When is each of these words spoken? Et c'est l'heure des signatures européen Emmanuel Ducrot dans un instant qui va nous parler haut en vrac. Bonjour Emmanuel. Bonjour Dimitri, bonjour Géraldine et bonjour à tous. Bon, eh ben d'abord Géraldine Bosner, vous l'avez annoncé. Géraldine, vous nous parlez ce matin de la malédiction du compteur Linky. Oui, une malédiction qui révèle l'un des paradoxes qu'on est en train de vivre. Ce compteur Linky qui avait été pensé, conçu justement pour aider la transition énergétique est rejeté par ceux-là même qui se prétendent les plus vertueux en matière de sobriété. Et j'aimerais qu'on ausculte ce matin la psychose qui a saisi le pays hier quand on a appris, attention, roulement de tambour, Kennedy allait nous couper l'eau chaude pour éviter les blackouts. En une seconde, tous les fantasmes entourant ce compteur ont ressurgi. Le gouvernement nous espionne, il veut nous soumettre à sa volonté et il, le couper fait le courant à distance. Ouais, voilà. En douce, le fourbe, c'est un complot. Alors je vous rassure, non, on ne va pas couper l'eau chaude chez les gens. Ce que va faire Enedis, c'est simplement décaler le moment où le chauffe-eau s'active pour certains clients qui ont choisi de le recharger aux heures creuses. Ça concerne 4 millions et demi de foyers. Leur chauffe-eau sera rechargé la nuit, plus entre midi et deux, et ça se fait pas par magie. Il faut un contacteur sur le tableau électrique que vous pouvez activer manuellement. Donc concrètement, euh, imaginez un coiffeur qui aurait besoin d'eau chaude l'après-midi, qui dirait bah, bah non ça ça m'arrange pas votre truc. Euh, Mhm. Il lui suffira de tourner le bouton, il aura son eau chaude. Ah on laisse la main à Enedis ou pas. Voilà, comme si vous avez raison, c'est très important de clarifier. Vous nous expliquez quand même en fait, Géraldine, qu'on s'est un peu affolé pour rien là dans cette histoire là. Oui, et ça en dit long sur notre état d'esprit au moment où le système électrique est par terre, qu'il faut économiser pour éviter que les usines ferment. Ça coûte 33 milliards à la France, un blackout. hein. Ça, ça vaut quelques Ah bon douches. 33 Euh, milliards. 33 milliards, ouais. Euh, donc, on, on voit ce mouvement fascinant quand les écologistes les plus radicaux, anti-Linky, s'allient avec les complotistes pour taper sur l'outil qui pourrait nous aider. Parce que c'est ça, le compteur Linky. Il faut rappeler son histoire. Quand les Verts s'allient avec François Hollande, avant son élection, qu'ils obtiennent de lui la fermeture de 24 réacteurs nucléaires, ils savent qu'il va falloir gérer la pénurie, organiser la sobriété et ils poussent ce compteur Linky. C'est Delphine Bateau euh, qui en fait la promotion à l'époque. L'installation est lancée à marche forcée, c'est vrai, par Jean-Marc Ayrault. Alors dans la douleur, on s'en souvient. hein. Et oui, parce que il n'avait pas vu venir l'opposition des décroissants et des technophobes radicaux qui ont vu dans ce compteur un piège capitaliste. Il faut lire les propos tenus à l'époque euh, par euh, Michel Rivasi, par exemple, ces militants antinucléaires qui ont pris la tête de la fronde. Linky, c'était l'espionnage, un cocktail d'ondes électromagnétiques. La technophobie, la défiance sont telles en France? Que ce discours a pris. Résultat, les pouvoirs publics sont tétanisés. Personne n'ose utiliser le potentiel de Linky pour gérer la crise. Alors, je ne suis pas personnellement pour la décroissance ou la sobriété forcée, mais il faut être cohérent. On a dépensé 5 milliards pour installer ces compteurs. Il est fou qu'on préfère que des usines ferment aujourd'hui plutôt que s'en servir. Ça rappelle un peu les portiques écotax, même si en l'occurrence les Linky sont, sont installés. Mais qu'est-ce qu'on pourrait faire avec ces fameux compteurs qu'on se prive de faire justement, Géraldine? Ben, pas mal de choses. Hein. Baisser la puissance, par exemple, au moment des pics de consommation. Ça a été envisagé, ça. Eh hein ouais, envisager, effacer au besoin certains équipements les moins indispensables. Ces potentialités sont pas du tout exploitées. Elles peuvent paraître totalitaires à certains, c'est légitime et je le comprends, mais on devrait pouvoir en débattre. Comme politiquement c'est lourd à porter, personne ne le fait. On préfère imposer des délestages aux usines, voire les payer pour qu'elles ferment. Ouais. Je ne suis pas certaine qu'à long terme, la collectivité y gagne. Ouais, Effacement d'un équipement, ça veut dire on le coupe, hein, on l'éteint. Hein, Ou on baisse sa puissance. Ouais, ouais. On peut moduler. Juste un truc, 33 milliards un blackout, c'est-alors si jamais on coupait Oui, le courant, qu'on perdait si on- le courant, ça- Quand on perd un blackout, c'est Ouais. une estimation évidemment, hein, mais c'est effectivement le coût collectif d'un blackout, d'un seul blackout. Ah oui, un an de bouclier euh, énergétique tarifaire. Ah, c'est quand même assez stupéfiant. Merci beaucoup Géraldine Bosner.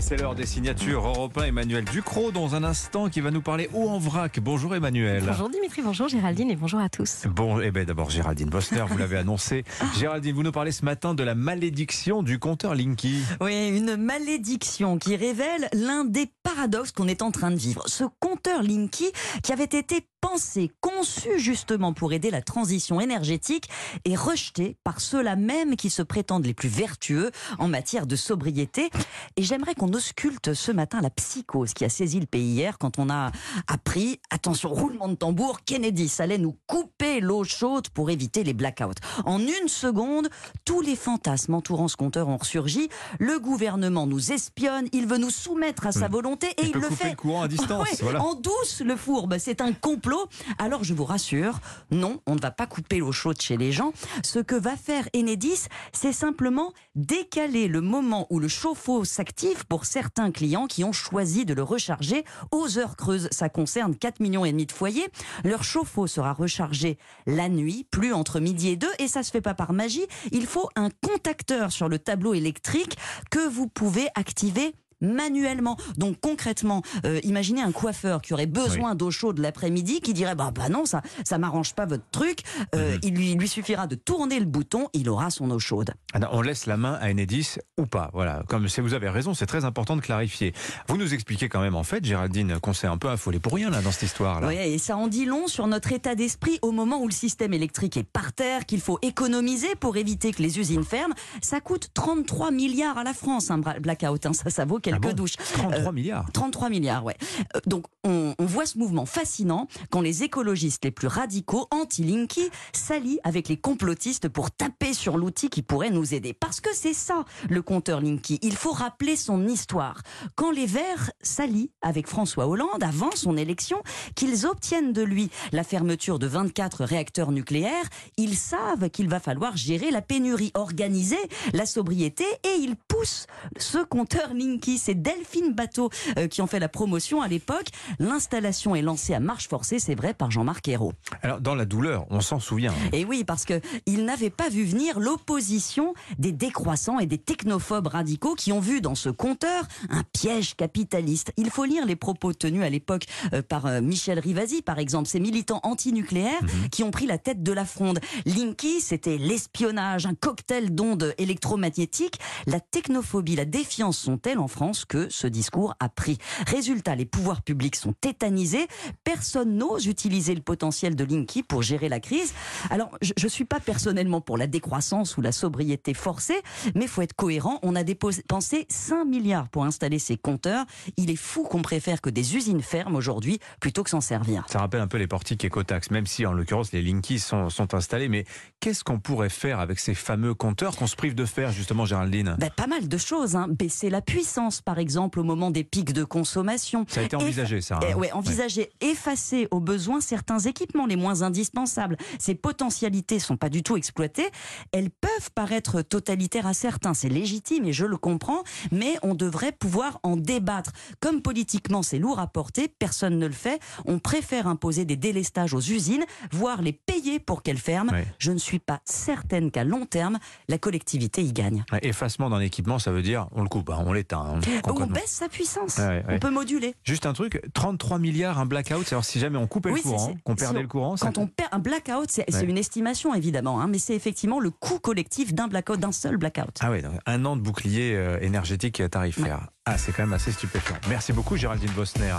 Et 0.00 0.02
c'est 0.02 0.16
l'heure 0.16 0.34
des 0.34 0.46
signatures 0.46 1.06
européen 1.06 1.44
Emmanuel 1.44 1.84
Ducrot 1.84 2.32
dans 2.32 2.54
un 2.54 2.64
instant 2.64 3.10
qui 3.10 3.20
va 3.20 3.30
nous 3.30 3.42
parler 3.42 3.68
haut 3.74 3.86
en 3.86 3.98
vrac. 3.98 4.40
Bonjour 4.40 4.74
Emmanuel. 4.74 5.24
Bonjour 5.26 5.50
Dimitri, 5.50 5.82
bonjour 5.82 6.08
Géraldine 6.08 6.50
et 6.50 6.56
bonjour 6.56 6.80
à 6.80 6.88
tous. 6.88 7.26
Bon, 7.26 7.60
eh 7.60 7.70
ben 7.70 7.84
d'abord 7.84 8.08
Géraldine 8.08 8.48
Bosner, 8.48 8.82
vous 8.88 8.96
l'avez 8.96 9.16
annoncé. 9.18 9.62
Géraldine, 9.98 10.34
vous 10.34 10.42
nous 10.42 10.52
parlez 10.52 10.72
ce 10.72 10.86
matin 10.86 11.12
de 11.12 11.22
la 11.22 11.34
malédiction 11.34 12.22
du 12.22 12.38
compteur 12.38 12.74
Linky. 12.74 13.20
Oui, 13.42 13.68
une 13.68 13.96
malédiction 13.96 14.96
qui 14.96 15.16
révèle 15.16 15.68
l'un 15.74 16.06
des 16.06 16.30
paradoxes 16.60 16.92
qu'on 16.92 17.08
est 17.08 17.22
en 17.22 17.30
train 17.30 17.50
de 17.50 17.56
vivre. 17.56 17.84
Ce 17.86 18.04
compteur 18.20 18.62
Linky 18.62 19.10
qui 19.42 19.50
avait 19.50 19.64
été 19.64 20.06
pensé, 20.20 20.70
conçu 20.80 21.38
justement 21.38 21.92
pour 21.92 22.12
aider 22.12 22.30
la 22.30 22.42
transition 22.42 23.00
énergétique 23.00 23.68
est 24.04 24.16
rejeté 24.16 24.76
par 24.84 25.00
ceux-là 25.00 25.36
même 25.36 25.76
qui 25.76 25.88
se 25.88 26.02
prétendent 26.02 26.44
les 26.44 26.54
plus 26.54 26.68
vertueux 26.68 27.30
en 27.58 27.68
matière 27.68 28.06
de 28.06 28.16
sobriété. 28.16 28.90
Et 29.36 29.42
j'aimerais 29.42 29.74
qu'on 29.74 29.92
ausculte 29.92 30.52
ce 30.52 30.72
matin 30.72 31.00
la 31.00 31.10
psychose 31.10 31.72
qui 31.72 31.84
a 31.84 31.88
saisi 31.88 32.20
le 32.20 32.26
pays 32.26 32.52
hier 32.52 32.76
quand 32.78 32.98
on 32.98 33.08
a 33.08 33.32
appris, 33.66 34.20
attention, 34.30 34.68
roulement 34.68 35.08
de 35.08 35.14
tambour, 35.14 35.60
Kennedy 35.64 36.12
allait 36.18 36.38
nous 36.38 36.56
couper 36.66 37.20
l'eau 37.20 37.44
chaude 37.44 37.88
pour 37.88 38.10
éviter 38.10 38.44
les 38.44 38.52
blackouts. 38.52 39.00
En 39.24 39.38
une 39.38 39.68
seconde, 39.68 40.28
tous 40.64 40.82
les 40.82 40.96
fantasmes 40.96 41.54
entourant 41.54 41.88
ce 41.88 41.96
compteur 41.96 42.28
ont 42.28 42.36
ressurgi. 42.36 42.90
Le 43.18 43.38
gouvernement 43.38 44.06
nous 44.06 44.32
espionne, 44.32 44.86
il 44.92 45.06
veut 45.06 45.18
nous 45.18 45.30
soumettre 45.30 45.86
à 45.86 45.92
sa 45.92 46.08
volonté 46.08 46.48
et 46.58 46.66
il, 46.66 46.72
le 46.72 46.80
couper 46.80 46.94
fait 46.94 47.10
le 47.10 47.16
courant 47.16 47.42
à 47.42 47.48
distance. 47.48 47.90
Ouais, 47.90 47.96
voilà. 48.00 48.22
En 48.22 48.34
douce, 48.34 48.82
le 48.84 48.96
fourbe, 48.96 49.36
c'est 49.38 49.60
un 49.60 49.72
complot. 49.72 50.28
Alors 50.58 50.84
je 50.84 50.94
vous 50.94 51.04
rassure, 51.04 51.58
non, 51.90 52.20
on 52.26 52.34
ne 52.34 52.40
va 52.40 52.50
pas 52.50 52.66
couper 52.66 52.98
l'eau 52.98 53.12
chaude 53.12 53.40
chez 53.40 53.56
les 53.56 53.72
gens. 53.72 53.92
Ce 54.22 54.38
que 54.38 54.54
va 54.54 54.76
faire 54.76 55.08
Enedis, 55.14 55.66
c'est 55.92 56.12
simplement 56.12 56.72
décaler 56.94 57.68
le 57.68 57.80
moment 57.80 58.26
où 58.30 58.38
le 58.38 58.48
chauffe-eau 58.48 59.04
s'active 59.04 59.66
pour 59.66 59.84
certains 59.84 60.30
clients 60.30 60.66
qui 60.66 60.84
ont 60.84 60.92
choisi 60.92 61.44
de 61.44 61.54
le 61.54 61.62
recharger 61.62 62.24
aux 62.50 62.78
heures 62.78 62.96
creuses. 62.96 63.28
Ça 63.30 63.48
concerne 63.48 63.96
4 63.96 64.20
millions 64.20 64.44
et 64.44 64.52
demi 64.52 64.66
de 64.66 64.72
foyers. 64.72 65.08
Leur 65.44 65.64
chauffe-eau 65.64 66.06
sera 66.06 66.32
rechargé 66.32 66.98
la 67.26 67.48
nuit, 67.48 67.86
plus 67.90 68.12
entre 68.12 68.40
midi 68.40 68.70
et 68.70 68.76
deux, 68.76 68.90
et 68.98 69.08
ça 69.08 69.22
se 69.22 69.30
fait 69.30 69.40
pas 69.40 69.54
par 69.54 69.72
magie. 69.72 70.06
Il 70.32 70.46
faut 70.46 70.68
un 70.76 70.90
contacteur 71.06 71.72
sur 71.72 71.88
le 71.88 71.98
tableau 71.98 72.34
électrique 72.34 72.96
que 73.30 73.48
vous 73.48 73.66
pouvez 73.66 74.08
activer 74.14 74.74
manuellement. 75.00 75.76
Donc 75.96 76.18
concrètement, 76.20 76.82
euh, 77.04 77.20
imaginez 77.24 77.62
un 77.62 77.72
coiffeur 77.72 78.22
qui 78.22 78.32
aurait 78.34 78.46
besoin 78.46 78.94
d'eau 78.94 79.10
chaude 79.10 79.38
l'après-midi, 79.38 80.00
qui 80.00 80.14
dirait 80.14 80.34
bah, 80.34 80.50
bah 80.54 80.68
non 80.68 80.84
ça 80.86 81.02
ça 81.24 81.38
m'arrange 81.38 81.74
pas 81.74 81.86
votre 81.86 82.08
truc. 82.10 82.40
Euh, 82.74 82.90
Mhm. 82.90 83.00
Il 83.02 83.38
lui 83.38 83.48
suffira 83.48 83.86
de 83.86 83.94
tourner 83.94 84.38
le 84.40 84.46
bouton, 84.46 84.88
il 84.94 85.08
aura 85.08 85.30
son 85.30 85.50
eau 85.50 85.58
chaude. 85.58 85.92
Ah 86.12 86.18
on 86.32 86.42
laisse 86.42 86.66
la 86.66 86.76
main 86.76 86.94
à 87.00 87.10
Enedis 87.10 87.56
ou 87.78 87.86
pas. 87.86 88.10
Voilà, 88.12 88.42
comme 88.48 88.68
si 88.68 88.80
vous 88.80 88.94
avez 88.94 89.08
raison, 89.08 89.34
c'est 89.34 89.46
très 89.46 89.64
important 89.64 89.96
de 89.96 90.00
clarifier. 90.00 90.52
Vous 90.88 90.96
nous 90.96 91.14
expliquez 91.14 91.48
quand 91.48 91.60
même 91.60 91.76
en 91.76 91.82
fait, 91.84 92.04
Géraldine, 92.04 92.58
qu'on 92.60 92.72
s'est 92.72 92.86
un 92.86 92.98
peu 92.98 93.08
affolé 93.08 93.38
pour 93.38 93.54
rien 93.54 93.70
là 93.70 93.80
dans 93.82 93.92
cette 93.92 94.04
histoire 94.04 94.40
là. 94.40 94.48
Oui, 94.48 94.56
et 94.56 94.78
ça 94.78 94.96
en 94.96 95.06
dit 95.08 95.24
long 95.24 95.46
sur 95.46 95.66
notre 95.66 95.92
état 95.92 96.14
d'esprit 96.14 96.58
au 96.62 96.72
moment 96.72 97.00
où 97.00 97.06
le 97.06 97.12
système 97.12 97.52
électrique 97.52 97.96
est 97.96 98.02
par 98.04 98.32
terre, 98.32 98.66
qu'il 98.66 98.80
faut 98.80 98.98
économiser 99.02 99.74
pour 99.78 99.96
éviter 99.96 100.32
que 100.32 100.42
les 100.42 100.58
usines 100.58 100.84
ferment. 100.84 101.14
Ça 101.42 101.60
coûte 101.60 101.88
33 101.94 102.50
milliards 102.50 102.98
à 102.98 103.04
la 103.04 103.14
France, 103.14 103.50
un 103.50 103.58
blackout. 103.58 104.26
hein. 104.26 104.32
Ça, 104.32 104.50
ça 104.50 104.64
vaut 104.64 104.78
quelques 104.92 105.04
Ah 105.04 105.08
bon 105.08 105.14
douches. 105.14 105.36
33 105.36 105.78
Euh, 105.88 105.92
milliards. 105.92 106.26
33 106.32 106.68
milliards, 106.70 107.04
ouais. 107.04 107.16
Euh, 107.56 107.60
donc, 107.66 107.84
on, 108.04 108.34
on 108.38 108.44
voit 108.46 108.66
ce 108.66 108.78
mouvement 108.78 109.06
fascinant 109.06 109.68
quand 109.90 110.00
les 110.00 110.22
écologistes 110.22 110.84
les 110.84 110.90
plus 110.90 111.06
radicaux, 111.08 111.66
anti-Linky, 111.70 112.48
s'allient 112.72 113.20
avec 113.24 113.48
les 113.48 113.56
complotistes 113.56 114.28
pour 114.28 114.50
taper 114.50 114.92
sur 114.94 115.16
l'outil 115.18 115.48
qui 115.50 115.62
pourrait 115.62 115.90
nous 115.90 116.14
aider. 116.14 116.32
Parce 116.32 116.60
que 116.60 116.70
c'est 116.74 116.94
ça, 116.94 117.24
le 117.48 117.62
compteur 117.62 118.00
Linky. 118.00 118.38
Il 118.42 118.56
faut 118.56 118.72
rappeler 118.72 119.16
son 119.16 119.46
histoire. 119.46 120.02
Quand 120.34 120.50
les 120.50 120.66
Verts 120.66 121.10
s'allient 121.22 121.70
avec 121.82 122.06
François 122.06 122.46
Hollande, 122.46 122.82
avant 122.82 123.10
son 123.14 123.36
élection, 123.36 123.82
qu'ils 124.14 124.46
obtiennent 124.46 124.92
de 124.92 125.02
lui 125.02 125.30
la 125.52 125.64
fermeture 125.64 126.18
de 126.18 126.26
24 126.26 126.84
réacteurs 126.84 127.32
nucléaires, 127.32 127.88
ils 128.16 128.36
savent 128.36 128.88
qu'il 128.90 129.08
va 129.08 129.20
falloir 129.20 129.56
gérer 129.56 129.90
la 129.90 130.02
pénurie, 130.02 130.50
organiser 130.54 131.18
la 131.52 131.66
sobriété 131.66 132.24
et 132.44 132.56
ils 132.60 132.76
poussent 132.76 133.26
ce 133.58 133.78
compteur 133.78 134.32
Linky. 134.34 134.78
C'est 134.80 135.00
Delphine 135.00 135.52
Bateau 135.52 135.90
euh, 136.18 136.26
qui 136.26 136.42
en 136.42 136.46
fait 136.46 136.58
la 136.58 136.68
promotion 136.68 137.22
à 137.22 137.28
l'époque. 137.28 137.68
L'installation 137.98 138.74
est 138.74 138.82
lancée 138.82 139.14
à 139.14 139.20
marche 139.20 139.48
forcée, 139.48 139.78
c'est 139.78 139.94
vrai, 139.94 140.14
par 140.14 140.30
Jean-Marc 140.30 140.66
Ayrault. 140.68 140.92
Alors 141.22 141.40
dans 141.40 141.54
la 141.54 141.64
douleur, 141.66 142.06
on 142.10 142.20
s'en 142.20 142.40
souvient. 142.40 142.72
hein. 142.72 142.88
Et 142.92 143.04
oui, 143.04 143.24
parce 143.24 143.44
que 143.44 143.60
il 143.86 144.04
n'avait 144.04 144.30
pas 144.30 144.48
vu 144.48 144.64
venir 144.64 144.98
l'opposition 144.98 145.94
des 146.18 146.32
décroissants 146.32 146.98
et 146.98 147.06
des 147.06 147.18
technophobes 147.18 147.88
radicaux 147.88 148.34
qui 148.34 148.52
ont 148.52 148.60
vu 148.60 148.80
dans 148.80 148.94
ce 148.94 149.08
compteur 149.10 149.64
un 149.90 150.02
piège 150.12 150.56
capitaliste. 150.56 151.32
Il 151.36 151.50
faut 151.50 151.64
lire 151.64 151.84
les 151.84 151.96
propos 151.96 152.32
tenus 152.32 152.62
à 152.62 152.70
l'époque 152.70 153.04
euh, 153.32 153.42
par 153.42 153.66
euh, 153.66 153.80
Michel 153.80 154.18
Rivasi, 154.18 154.62
par 154.62 154.78
exemple, 154.78 155.08
ces 155.08 155.20
militants 155.20 155.60
antinucléaires 155.62 156.40
qui 156.70 156.82
ont 156.82 156.90
pris 156.90 157.06
la 157.06 157.18
tête 157.18 157.42
de 157.42 157.52
la 157.52 157.64
fronde. 157.64 158.00
Linky, 158.24 158.80
c'était 158.80 159.18
l'espionnage, 159.18 160.06
un 160.06 160.14
cocktail 160.14 160.74
d'ondes 160.74 161.14
électromagnétiques. 161.18 162.18
La 162.46 162.60
technophobie, 162.60 163.36
la 163.36 163.44
défiance 163.44 163.98
sont 163.98 164.16
telles 164.16 164.38
en 164.38 164.48
France? 164.48 164.69
Que 164.84 165.08
ce 165.10 165.26
discours 165.26 165.74
a 165.80 165.88
pris. 165.88 166.18
Résultat, 166.46 166.94
les 166.94 167.06
pouvoirs 167.06 167.42
publics 167.42 167.76
sont 167.76 167.92
tétanisés. 167.92 168.66
Personne 169.04 169.56
n'ose 169.56 169.86
utiliser 169.86 170.34
le 170.34 170.42
potentiel 170.42 170.96
de 170.96 171.04
Linky 171.04 171.42
pour 171.42 171.62
gérer 171.62 171.88
la 171.88 172.00
crise. 172.00 172.32
Alors, 172.70 172.90
je 173.02 173.12
ne 173.22 173.28
suis 173.28 173.44
pas 173.44 173.60
personnellement 173.60 174.20
pour 174.20 174.38
la 174.38 174.46
décroissance 174.46 175.16
ou 175.16 175.20
la 175.20 175.32
sobriété 175.32 175.94
forcée, 175.94 176.40
mais 176.74 176.82
il 176.82 176.88
faut 176.88 177.02
être 177.02 177.14
cohérent. 177.14 177.58
On 177.62 177.76
a 177.76 177.82
dépensé 177.84 178.66
5 178.68 179.04
milliards 179.04 179.48
pour 179.48 179.64
installer 179.64 179.98
ces 179.98 180.16
compteurs. 180.16 180.64
Il 180.96 181.10
est 181.10 181.16
fou 181.16 181.44
qu'on 181.44 181.62
préfère 181.62 182.00
que 182.00 182.10
des 182.10 182.36
usines 182.36 182.62
ferment 182.62 182.96
aujourd'hui 182.96 183.38
plutôt 183.60 183.82
que 183.82 183.90
s'en 183.90 184.00
servir. 184.00 184.44
Ça 184.48 184.60
rappelle 184.60 184.80
un 184.80 184.88
peu 184.88 184.98
les 184.98 185.06
portiques 185.06 185.44
écotax, 185.44 185.90
même 185.90 186.06
si 186.06 186.26
en 186.26 186.32
l'occurrence 186.32 186.72
les 186.72 186.82
Linky 186.82 187.18
sont, 187.18 187.50
sont 187.50 187.74
installés. 187.74 188.08
Mais 188.08 188.24
qu'est-ce 188.60 188.84
qu'on 188.84 188.98
pourrait 188.98 189.28
faire 189.28 189.60
avec 189.60 189.78
ces 189.78 189.94
fameux 189.94 190.34
compteurs 190.34 190.76
qu'on 190.76 190.86
se 190.86 190.96
prive 190.96 191.14
de 191.14 191.24
faire 191.24 191.52
justement, 191.52 191.84
Géraldine? 191.84 192.36
Ben, 192.38 192.50
pas 192.50 192.66
mal 192.66 192.88
de 192.88 192.98
choses. 192.98 193.36
Hein. 193.36 193.46
Baisser 193.48 193.90
la 193.90 194.00
puissance, 194.00 194.49
par 194.60 194.78
exemple, 194.78 195.20
au 195.20 195.22
moment 195.22 195.50
des 195.50 195.64
pics 195.64 195.92
de 195.92 196.04
consommation. 196.04 196.84
Ça 196.88 197.00
a 197.00 197.04
été 197.04 197.16
envisagé, 197.16 197.60
ça. 197.60 197.78
Eh 197.82 197.92
hein 197.92 197.96
ouais, 197.96 198.12
envisager, 198.12 198.70
effacer 198.80 199.46
au 199.50 199.60
besoin 199.60 200.00
certains 200.00 200.38
équipements 200.40 200.86
les 200.86 200.96
moins 200.96 201.22
indispensables. 201.22 201.96
Ces 202.18 202.34
potentialités 202.34 203.18
sont 203.18 203.36
pas 203.36 203.48
du 203.48 203.62
tout 203.62 203.76
exploitées. 203.76 204.28
Elles 204.72 204.90
peuvent 204.90 205.30
paraître 205.34 205.82
totalitaires 205.82 206.46
à 206.46 206.54
certains, 206.54 206.94
c'est 206.94 207.08
légitime 207.08 207.66
et 207.66 207.72
je 207.72 207.86
le 207.86 207.96
comprends, 207.96 208.42
mais 208.72 208.96
on 209.02 209.14
devrait 209.14 209.52
pouvoir 209.52 210.00
en 210.02 210.16
débattre. 210.16 210.72
Comme 211.00 211.22
politiquement 211.22 211.82
c'est 211.82 211.98
lourd 211.98 212.18
à 212.18 212.26
porter, 212.26 212.68
personne 212.68 213.18
ne 213.18 213.26
le 213.26 213.32
fait. 213.32 213.60
On 213.86 213.98
préfère 213.98 214.46
imposer 214.46 214.84
des 214.84 214.96
délestages 214.96 215.54
aux 215.54 215.60
usines, 215.60 216.04
voire 216.32 216.62
les 216.62 216.72
payer 216.72 217.20
pour 217.20 217.42
qu'elles 217.42 217.58
ferment. 217.58 217.92
Ouais. 217.92 218.06
Je 218.18 218.32
ne 218.32 218.38
suis 218.38 218.58
pas 218.58 218.80
certaine 218.84 219.50
qu'à 219.50 219.64
long 219.64 219.86
terme, 219.86 220.18
la 220.48 220.58
collectivité 220.58 221.22
y 221.22 221.32
gagne. 221.32 221.64
Ouais, 221.72 221.80
Effacement 221.82 222.30
d'un 222.30 222.40
équipement, 222.40 222.78
ça 222.78 222.92
veut 222.92 223.02
dire 223.02 223.28
on 223.32 223.42
le 223.42 223.48
coupe, 223.48 223.70
hein, 223.70 223.82
on 223.86 223.92
l'éteint. 223.92 224.39
Hein, 224.48 224.70
Ou 224.72 224.82
on 224.82 224.86
baisse 224.86 225.10
sa 225.10 225.28
puissance. 225.28 225.78
Ouais, 225.78 225.86
ouais. 225.86 226.04
On 226.08 226.18
peut 226.18 226.30
moduler. 226.30 226.74
Juste 226.84 227.06
un 227.06 227.12
truc, 227.12 227.40
33 227.54 227.98
milliards 227.98 228.38
un 228.38 228.46
blackout, 228.46 228.86
c'est-alors 228.86 229.04
si 229.04 229.18
jamais 229.18 229.38
on 229.38 229.46
coupait 229.46 229.70
Oui, 229.70 229.80
le 229.84 229.90
courant, 229.90 230.14
qu'on 230.24 230.34
perdait 230.34 230.54
si 230.54 230.58
on- 230.58 230.62
le 230.62 230.68
courant, 230.68 230.96
ça- 230.96 231.06
Quand 231.06 231.18
on 231.18 231.26
perd 231.26 231.48
un 231.52 231.58
blackout, 231.58 232.10
c'est 232.10 232.32
Ouais. 232.34 232.44
une 232.44 232.58
estimation 232.58 233.14
évidemment, 233.14 233.60
hein, 233.60 233.66
mais 233.68 233.78
c'est 233.78 233.94
effectivement 233.94 234.40
le 234.40 234.50
coût 234.50 234.78
collectif 234.78 235.34
d'un 235.34 235.48
blackout, 235.48 235.78
d'un 235.80 235.92
seul 235.92 236.16
blackout. 236.16 236.58
Ah 236.60 236.70
oui, 236.70 236.82
un 237.06 237.24
an 237.24 237.36
de 237.36 237.42
bouclier 237.42 237.94
euh, 237.94 238.18
énergétique 238.20 238.82
tarifaire. 238.90 239.48
Ah, 239.66 239.76
c'est 239.78 239.92
quand 239.92 240.02
même 240.02 240.12
assez 240.14 240.32
stupéfiant. 240.32 240.76
Merci 240.88 241.12
beaucoup 241.12 241.36
Géraldine 241.36 241.70
Bosner. 241.76 242.04